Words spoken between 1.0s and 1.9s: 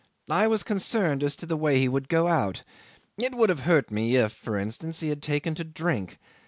as to the way he